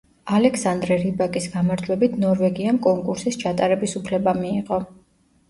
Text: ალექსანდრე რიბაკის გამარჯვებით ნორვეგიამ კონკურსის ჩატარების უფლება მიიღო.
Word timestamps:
ალექსანდრე 0.35 0.95
რიბაკის 1.03 1.47
გამარჯვებით 1.55 2.15
ნორვეგიამ 2.23 2.81
კონკურსის 2.87 3.39
ჩატარების 3.45 3.95
უფლება 4.03 4.37
მიიღო. 4.43 4.83